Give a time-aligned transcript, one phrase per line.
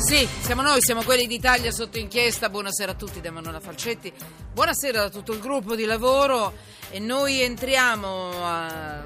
[0.00, 2.48] Sì, siamo noi, siamo quelli d'Italia sotto inchiesta.
[2.48, 4.12] Buonasera a tutti da Manuela Falcetti.
[4.52, 6.52] Buonasera a tutto il gruppo di lavoro
[6.90, 9.02] e noi entriamo a-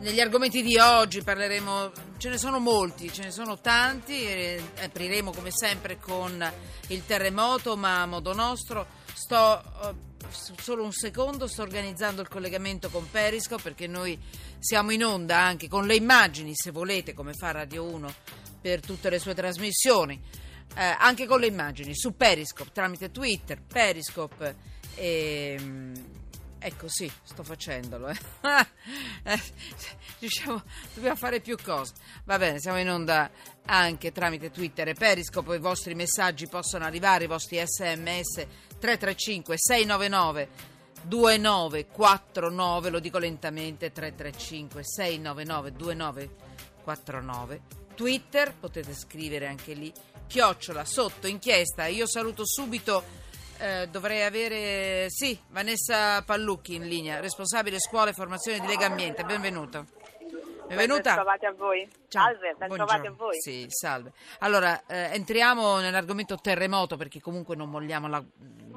[0.00, 1.22] negli argomenti di oggi.
[1.22, 4.26] Parleremo, ce ne sono molti, ce ne sono tanti.
[4.26, 6.52] e apriremo come sempre con
[6.88, 8.86] il terremoto, ma a modo nostro.
[9.14, 9.94] Sto eh,
[10.60, 14.18] solo un secondo, sto organizzando il collegamento con Periscope perché noi
[14.58, 19.10] siamo in onda anche con le immagini, se volete, come fa Radio 1 per tutte
[19.10, 20.20] le sue trasmissioni,
[20.76, 24.56] eh, anche con le immagini su Periscope tramite Twitter, Periscope.
[24.94, 25.60] E,
[26.58, 28.08] ecco sì, sto facendolo.
[28.08, 28.16] eh.
[29.26, 29.40] Eh,
[30.20, 30.62] diciamo,
[30.94, 31.94] dobbiamo fare più cose.
[32.24, 33.28] Va bene, siamo in onda
[33.64, 35.56] anche tramite Twitter e Periscope.
[35.56, 38.46] I vostri messaggi possono arrivare, i vostri sms
[38.78, 40.48] 335 699
[41.02, 47.85] 2949, lo dico lentamente, 335 699 2949.
[47.96, 49.90] Twitter, potete scrivere anche lì,
[50.26, 51.86] chiocciola, sotto, inchiesta.
[51.86, 53.02] Io saluto subito,
[53.58, 59.24] eh, dovrei avere, sì, Vanessa Pallucchi in linea, responsabile scuola e formazione di Lega Ambiente,
[59.24, 59.84] benvenuta.
[60.68, 61.14] Benvenuta.
[61.14, 61.88] Bentrovati a voi.
[62.08, 63.40] Salve, bentrovati a voi.
[63.40, 64.12] Sì, salve.
[64.40, 68.24] Allora, eh, entriamo nell'argomento terremoto perché comunque non molliamo, la-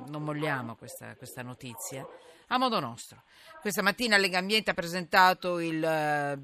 [0.08, 2.08] non molliamo questa, questa notizia.
[2.52, 3.24] A modo nostro.
[3.60, 6.38] Questa mattina Lega Ambiente ha presentato il eh,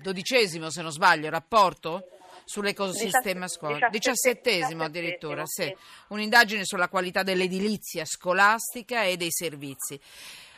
[0.00, 2.06] dodicesimo, se non sbaglio, rapporto
[2.44, 3.88] sull'ecosistema scuola.
[3.88, 5.74] Diciassettesimo addirittura, sì.
[6.08, 10.00] Un'indagine sulla qualità dell'edilizia scolastica e dei servizi.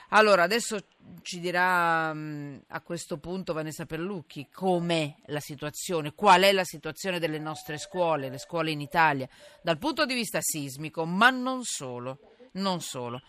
[0.08, 0.78] Allora, adesso
[1.22, 7.18] ci dirà mh, a questo punto Vanessa Perlucchi com'è la situazione, qual è la situazione
[7.18, 9.28] delle nostre scuole, le scuole in Italia,
[9.62, 12.18] dal punto di vista sismico, ma non solo,
[12.52, 13.22] non solo.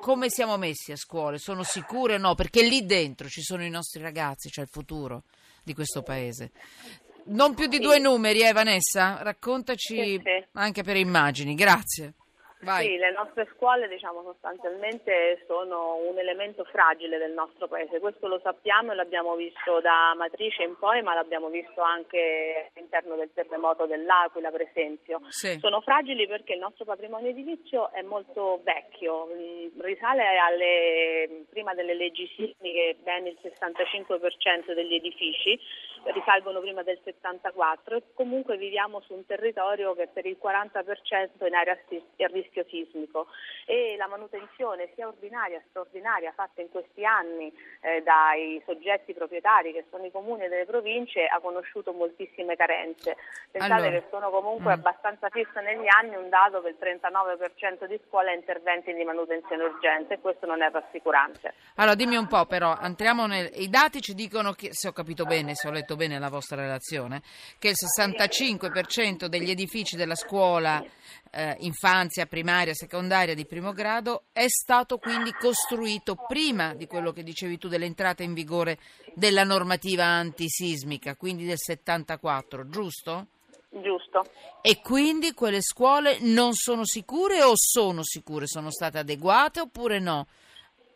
[0.00, 1.36] Come siamo messi a scuole?
[1.38, 2.34] Sono sicure o no?
[2.34, 5.24] Perché lì dentro ci sono i nostri ragazzi, cioè il futuro
[5.62, 6.52] di questo paese.
[7.30, 9.22] Non più di due numeri, eh Vanessa?
[9.22, 10.46] Raccontaci Sì, sì.
[10.54, 12.14] anche per immagini, grazie.
[12.62, 12.84] Vai.
[12.84, 18.38] Sì, le nostre scuole diciamo sostanzialmente sono un elemento fragile del nostro paese, questo lo
[18.42, 23.86] sappiamo e l'abbiamo visto da Matrice in poi, ma l'abbiamo visto anche all'interno del terremoto
[23.86, 25.20] dell'Aquila per esempio.
[25.28, 25.58] Sì.
[25.58, 31.94] Sono fragili perché il nostro patrimonio edilizio è molto vecchio, mm, risale alle, prima delle
[31.94, 35.58] leggi sismiche ben il 65% degli edifici
[36.04, 41.46] risalgono prima del 74 e comunque viviamo su un territorio che per il 40% è
[41.46, 43.28] in area sis- a rischio sismico
[43.64, 49.72] e la manutenzione sia ordinaria che straordinaria fatta in questi anni eh, dai soggetti proprietari
[49.72, 53.16] che sono i comuni e delle province ha conosciuto moltissime carenze.
[53.50, 54.78] Pensate Allora, che sono comunque mm.
[54.78, 59.62] abbastanza fisso negli anni un dato che il 39% di scuole ha interventi di manutenzione
[59.62, 61.54] urgente e questo non è rassicurante.
[61.76, 63.50] Allora, dimmi un po', però, entriamo nel...
[63.54, 66.60] I dati ci dicono, che, se ho capito bene, se ho letto bene la vostra
[66.60, 67.22] relazione,
[67.58, 70.82] che il 65% degli edifici della scuola
[71.30, 72.39] eh, infanzia, primaria,
[72.74, 78.22] secondaria di primo grado è stato quindi costruito prima di quello che dicevi tu dell'entrata
[78.22, 78.78] in vigore
[79.14, 83.26] della normativa antisismica, quindi del 74, giusto?
[83.70, 84.24] Giusto.
[84.62, 88.46] E quindi quelle scuole non sono sicure o sono sicure?
[88.46, 90.26] Sono state adeguate oppure no?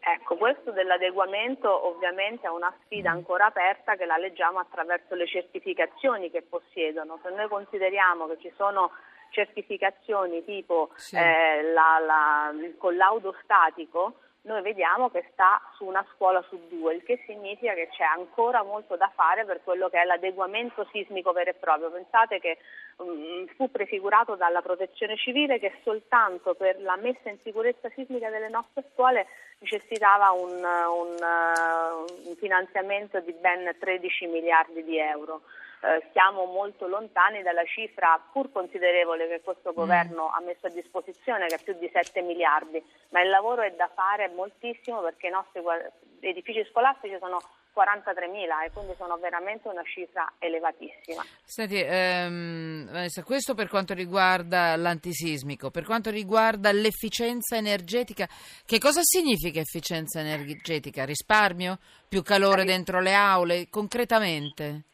[0.07, 6.31] Ecco, questo dell'adeguamento ovviamente è una sfida ancora aperta che la leggiamo attraverso le certificazioni
[6.31, 7.19] che possiedono.
[7.23, 8.91] Se noi consideriamo che ci sono
[9.35, 11.17] certificazioni tipo Sì.
[11.17, 16.95] eh, la- la- il collaudo statico, noi vediamo che sta su una scuola su due,
[16.95, 21.33] il che significa che c'è ancora molto da fare per quello che è l'adeguamento sismico
[21.33, 21.91] vero e proprio.
[21.91, 22.59] Pensate che
[23.03, 28.51] mm, fu prefigurato dalla protezione civile che soltanto per la messa in sicurezza sismica delle
[28.51, 29.27] nostre scuole
[29.61, 31.17] necessitava un, un,
[32.27, 35.41] un finanziamento di ben 13 miliardi di euro.
[35.85, 41.47] Eh, siamo molto lontani dalla cifra pur considerevole che questo governo ha messo a disposizione,
[41.47, 45.31] che è più di 7 miliardi, ma il lavoro è da fare moltissimo perché i
[45.31, 45.61] nostri
[46.21, 47.39] edifici scolastici sono
[47.75, 51.23] 43.000 e quindi sono veramente una cifra elevatissima.
[51.45, 58.27] Senti, ehm, Vanessa, questo per quanto riguarda l'antisismico, per quanto riguarda l'efficienza energetica,
[58.65, 61.05] che cosa significa efficienza energetica?
[61.05, 61.77] Risparmio?
[62.09, 63.69] Più calore dentro le aule?
[63.69, 64.85] Concretamente?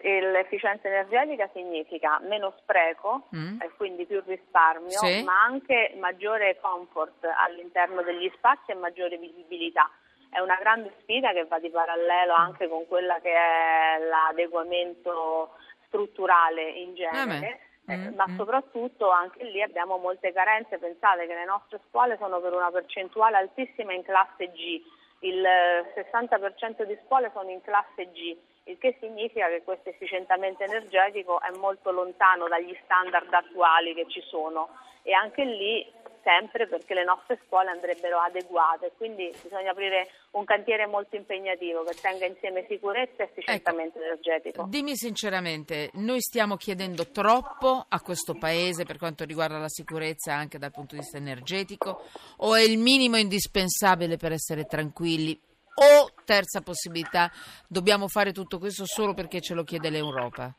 [0.00, 3.60] L'efficienza energetica significa meno spreco Mm.
[3.60, 5.22] e quindi più risparmio, Sì.
[5.22, 9.88] ma anche maggiore comfort all'interno degli spazi e maggiore visibilità.
[10.30, 15.50] È una grande sfida che va di parallelo anche con quella che è l'adeguamento
[15.86, 17.38] strutturale in genere.
[17.86, 17.92] beh.
[17.92, 18.36] eh, Mm, ma mm.
[18.36, 20.76] soprattutto anche lì abbiamo molte carenze.
[20.78, 24.82] Pensate che le nostre scuole sono per una percentuale altissima in classe G,
[25.26, 30.62] il eh, 60% di scuole sono in classe G, il che significa che questo efficientamento
[30.62, 34.68] energetico è molto lontano dagli standard attuali che ci sono.
[35.02, 35.86] E anche lì
[36.26, 41.94] sempre perché le nostre scuole andrebbero adeguate, quindi bisogna aprire un cantiere molto impegnativo che
[42.00, 44.66] tenga insieme sicurezza e efficientamento ecco, energetico.
[44.68, 50.58] Dimmi sinceramente, noi stiamo chiedendo troppo a questo Paese per quanto riguarda la sicurezza anche
[50.58, 52.02] dal punto di vista energetico
[52.38, 55.40] o è il minimo indispensabile per essere tranquilli?
[55.78, 57.30] O terza possibilità,
[57.68, 60.52] dobbiamo fare tutto questo solo perché ce lo chiede l'Europa?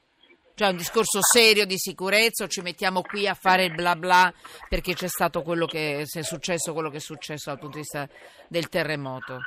[0.58, 4.34] Cioè un discorso serio di sicurezza o ci mettiamo qui a fare il bla bla
[4.68, 8.08] perché c'è stato quello che è successo, quello che è successo dal punto di vista
[8.48, 9.38] del terremoto?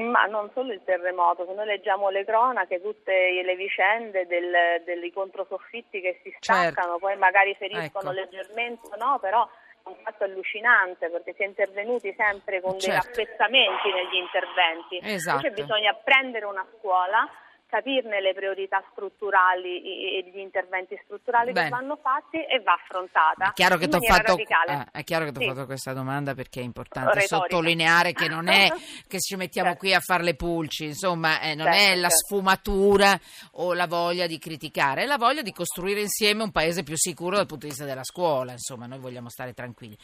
[0.00, 3.12] Ma non solo il terremoto, se noi leggiamo le cronache, tutte
[3.44, 6.98] le vicende del, dei controsoffitti che si staccano, certo.
[6.98, 8.20] poi magari feriscono ecco.
[8.20, 13.10] leggermente, no, però è un fatto allucinante perché si è intervenuti sempre con certo.
[13.12, 14.98] dei appezzamenti negli interventi.
[15.02, 15.46] Esatto.
[15.46, 17.28] Invece bisogna prendere una scuola
[17.74, 21.66] capirne le priorità strutturali e gli interventi strutturali Bene.
[21.66, 23.50] che vanno fatti e va affrontata.
[23.50, 25.46] È chiaro che ti ho fatto, eh, che sì.
[25.46, 27.36] fatto questa domanda perché è importante Retorica.
[27.36, 28.70] sottolineare che non è
[29.08, 29.84] che ci mettiamo certo.
[29.84, 32.26] qui a fare le pulci, insomma, eh, non certo, è la certo.
[32.26, 33.20] sfumatura
[33.54, 37.34] o la voglia di criticare, è la voglia di costruire insieme un paese più sicuro
[37.34, 39.98] dal punto di vista della scuola, insomma, noi vogliamo stare tranquilli.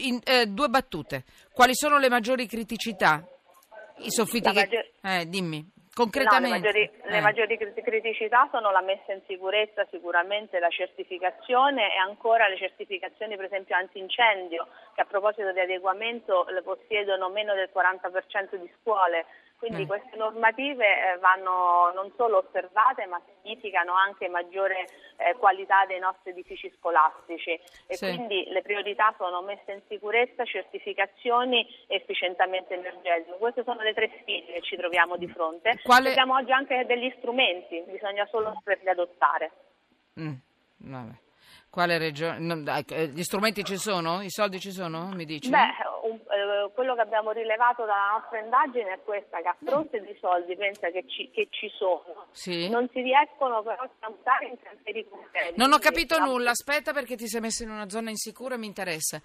[0.00, 1.24] In, eh, due battute.
[1.52, 3.26] Quali sono le maggiori criticità?
[4.00, 4.60] I soffitti che...
[4.60, 4.90] Maggior...
[5.00, 5.76] Eh, dimmi.
[5.98, 6.46] Concretamente.
[6.46, 7.10] No, le, maggiori, eh.
[7.10, 13.34] le maggiori criticità sono la messa in sicurezza, sicuramente la certificazione e ancora le certificazioni
[13.34, 19.26] per esempio antincendio che a proposito di adeguamento le possiedono meno del 40% di scuole
[19.58, 19.86] quindi mm.
[19.86, 26.30] queste normative eh, vanno non solo osservate ma significano anche maggiore eh, qualità dei nostri
[26.30, 28.06] edifici scolastici e sì.
[28.06, 33.36] quindi le priorità sono messa in sicurezza, certificazioni e efficientamento energetico.
[33.36, 35.80] Queste sono le tre sfide che ci troviamo di fronte.
[35.82, 36.10] Quale...
[36.10, 39.50] Abbiamo oggi anche degli strumenti, bisogna solo saperli adottare.
[40.20, 40.34] Mm.
[41.70, 42.64] Quale regione?
[42.88, 44.22] Eh, gli strumenti ci sono?
[44.22, 45.10] I soldi ci sono?
[45.12, 45.50] Mi dici?
[45.50, 50.00] Beh, un, eh, quello che abbiamo rilevato dalla nostra indagine è questa, che a fronte
[50.00, 52.70] di soldi, pensa che ci, che ci sono, sì.
[52.70, 55.54] non si riescono però a stampare in cantieri concreti.
[55.56, 58.58] Non ho capito quindi, nulla, aspetta perché ti sei messo in una zona insicura e
[58.58, 59.20] mi interessa.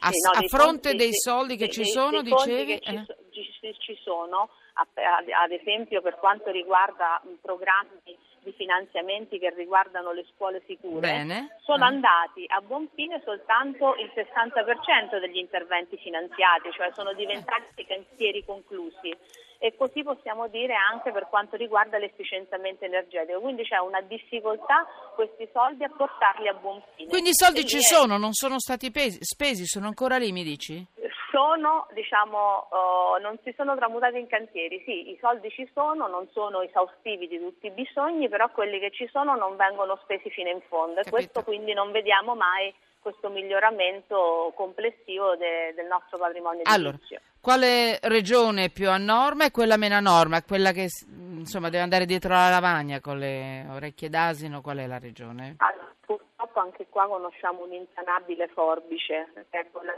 [0.00, 2.80] A, sì, no, a fronte fondi, dei soldi che ci sono, dicevi...
[2.80, 3.06] Che eh.
[3.30, 10.62] ci, ci, sono, ad esempio per quanto riguarda programmi di finanziamenti che riguardano le scuole
[10.66, 11.56] sicure, Bene.
[11.62, 11.88] sono ah.
[11.88, 19.16] andati a buon fine soltanto il 60% degli interventi finanziati, cioè sono diventati cantieri conclusi
[19.64, 23.40] e così possiamo dire anche per quanto riguarda l'efficientamento energetico.
[23.40, 27.08] Quindi c'è una difficoltà questi soldi a portarli a buon fine.
[27.08, 30.86] Quindi i soldi ci sono, non sono stati spesi, sono ancora lì, mi dici?
[31.30, 36.28] sono, diciamo, uh, non si sono tramutati in cantieri, sì, i soldi ci sono, non
[36.30, 40.50] sono esaustivi di tutti i bisogni, però quelli che ci sono non vengono spesi fino
[40.50, 41.08] in fondo Capito.
[41.08, 42.72] e questo quindi non vediamo mai
[43.04, 46.98] questo miglioramento complessivo de, del nostro patrimonio allora,
[47.38, 50.42] quale regione più a norma e quella meno a norma?
[50.42, 54.98] Quella che insomma, deve andare dietro la lavagna con le orecchie d'asino, qual è la
[54.98, 55.56] regione?
[55.58, 59.92] Allora, purtroppo anche qua conosciamo un'insanabile forbice, che è quella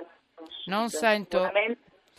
[0.64, 1.48] non sento.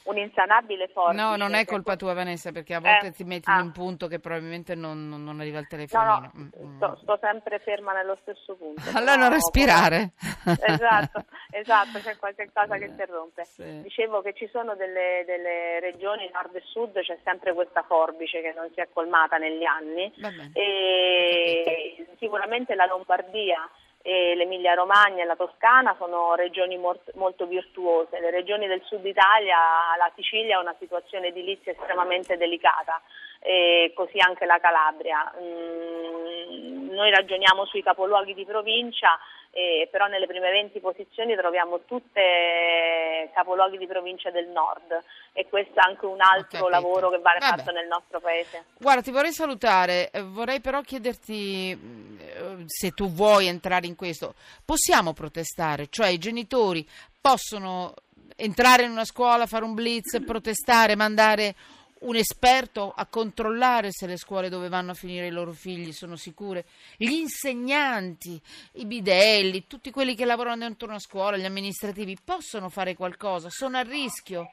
[0.04, 1.12] Un'insanabile forza.
[1.12, 3.60] No, non è colpa tua Vanessa, perché a volte eh, ti metti ah.
[3.60, 6.10] in un punto che probabilmente non, non, arriva il telefonino.
[6.10, 8.82] No, no, mm, sto, sto, sempre ferma nello stesso punto.
[8.96, 10.12] Allora non respirare.
[10.48, 13.44] Esatto, esatto, c'è qualche cosa che interrompe.
[13.44, 13.82] Sì.
[13.82, 18.54] Dicevo che ci sono delle, delle, regioni nord e sud, c'è sempre questa forbice che
[18.56, 20.14] non si è colmata negli anni.
[20.54, 23.70] E sicuramente la Lombardia
[24.08, 28.22] e l'Emilia Romagna e la Toscana sono regioni molto virtuose.
[28.22, 29.58] Le regioni del sud Italia,
[29.98, 33.02] la Sicilia ha una situazione edilizia estremamente delicata
[33.42, 35.34] e così anche la Calabria.
[35.38, 39.20] Mm, noi ragioniamo sui capoluoghi di provincia,
[39.52, 45.80] eh, però nelle prime 20 posizioni troviamo tutte capoluoghi di provincia del nord e questo
[45.80, 47.58] è anche un altro lavoro che va Vabbè.
[47.58, 48.66] fatto nel nostro paese.
[48.78, 54.36] Guarda, ti vorrei salutare, eh, vorrei però chiederti eh, se tu vuoi entrare in questo.
[54.64, 56.88] Possiamo protestare, cioè i genitori
[57.20, 57.94] possono
[58.36, 61.56] entrare in una scuola, fare un blitz, protestare, mandare
[62.00, 66.16] un esperto a controllare se le scuole dove vanno a finire i loro figli sono
[66.16, 66.66] sicure,
[66.98, 68.40] gli insegnanti,
[68.74, 73.78] i bidelli, tutti quelli che lavorano dentro una scuola, gli amministrativi, possono fare qualcosa, sono
[73.78, 74.52] a rischio,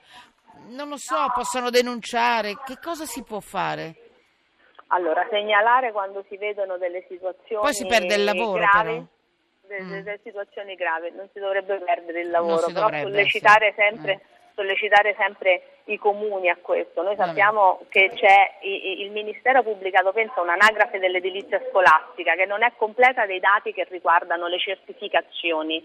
[0.68, 3.96] non lo so, possono denunciare, che cosa si può fare?
[4.88, 8.92] Allora, segnalare quando si vedono delle situazioni Poi si perde il lavoro, gravi.
[8.92, 9.12] Però.
[9.66, 10.02] Delle, mm.
[10.02, 13.74] delle situazioni gravi, non si dovrebbe perdere il lavoro, però sollecitare sì.
[13.76, 14.12] sempre...
[14.12, 17.02] Eh sollecitare sempre i comuni a questo.
[17.02, 22.72] Noi sappiamo che c'è il Ministero ha pubblicato penso un'anagrafe dell'edilizia scolastica che non è
[22.76, 25.84] completa dei dati che riguardano le certificazioni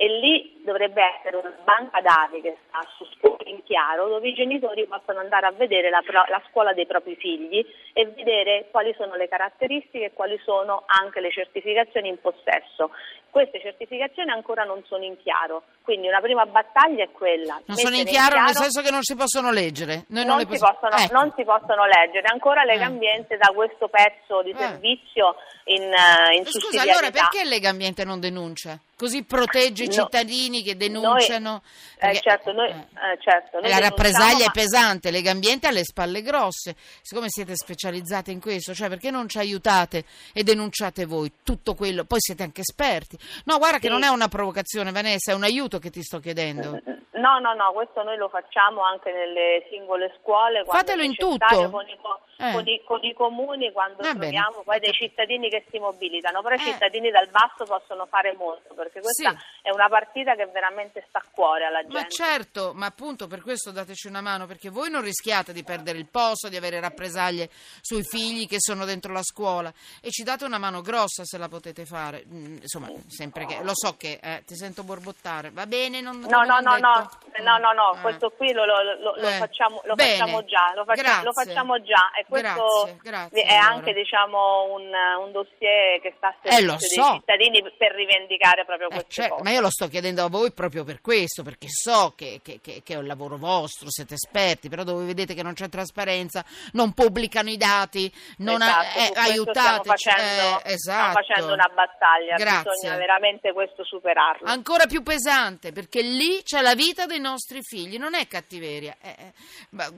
[0.00, 4.32] e lì dovrebbe essere una banca dati che sta su scuole in chiaro dove i
[4.32, 9.16] genitori possono andare a vedere la, la, scuola dei propri figli e vedere quali sono
[9.16, 12.92] le caratteristiche e quali sono anche le certificazioni in possesso.
[13.28, 17.60] Queste certificazioni ancora non sono in chiaro, quindi una prima battaglia è quella.
[17.66, 20.06] Non sono in chiaro, in chiaro, nel senso che non si possono leggere.
[20.08, 21.12] Non, non, si possono, ecco.
[21.12, 22.26] non, si possono, leggere.
[22.32, 23.36] Ancora Legambiente eh.
[23.36, 24.56] da questo pezzo di eh.
[24.56, 28.80] servizio in, uh, in Scusa, allora perché Legambiente non denuncia?
[29.00, 31.50] Così protegge i cittadini che denunciano?
[31.50, 31.60] Noi,
[31.98, 33.18] perché, eh, certo, noi, eh.
[33.18, 34.44] certo, la rappresaglia ma...
[34.44, 36.76] è pesante, Legambiente ha le spalle grosse.
[37.00, 40.04] Siccome siete specializzate in questo, cioè perché non ci aiutate
[40.34, 42.04] e denunciate voi tutto quello?
[42.04, 43.16] Poi siete anche esperti.
[43.46, 43.84] No, guarda sì.
[43.84, 46.78] che non è una provocazione, Vanessa, è un aiuto che ti sto chiedendo.
[47.12, 50.62] No, no, no, questo noi lo facciamo anche nelle singole scuole.
[50.66, 51.70] Fatelo in tutto.
[51.70, 51.96] Con i,
[52.40, 52.52] eh.
[52.52, 54.64] con, i, con i, comuni quando Va troviamo bene.
[54.64, 56.58] poi dei cittadini che si mobilitano, però eh.
[56.58, 59.36] i cittadini dal basso possono fare molto perché questa sì.
[59.62, 61.98] è una partita che veramente sta a cuore alla gente.
[61.98, 65.98] Ma certo, ma appunto per questo dateci una mano perché voi non rischiate di perdere
[65.98, 70.44] il posto, di avere rappresaglie sui figli che sono dentro la scuola e ci date
[70.44, 72.24] una mano grossa se la potete fare.
[72.26, 75.50] Mm, insomma, sempre che lo so che eh, ti sento borbottare.
[75.50, 77.08] Va bene, non No, no, no, no.
[77.42, 79.38] No, no, no, questo qui lo, lo, lo, eh.
[79.38, 83.74] facciamo, lo facciamo, già, lo, faccia, lo facciamo già e questo grazie, grazie, è allora.
[83.74, 84.90] anche diciamo, un,
[85.24, 87.10] un, dossier che sta a eh, servizio eh, so.
[87.10, 89.42] dei cittadini per rivendicare proprio eh, queste certo.
[89.42, 92.82] Ma io lo sto chiedendo a voi proprio per questo, perché so che, che, che,
[92.82, 96.92] che, è un lavoro vostro, siete esperti, però dove vedete che non c'è trasparenza, non
[96.92, 99.88] pubblicano i dati, non esatto, eh, aiutateci.
[99.88, 101.12] Facendo, eh, esatto.
[101.12, 102.70] facendo una battaglia, grazie.
[102.70, 104.46] bisogna veramente questo superarlo.
[104.46, 108.96] Ancora più pesante, perché lì c'è la vita dei nostri figli, non è cattiveria.
[109.00, 109.32] Eh,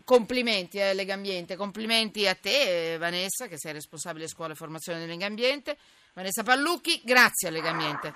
[0.05, 5.77] complimenti eh, Legambiente, complimenti a te Vanessa che sei responsabile scuola e formazione del Legambiente.
[6.15, 8.13] Vanessa Pallucchi, grazie a Legambiente.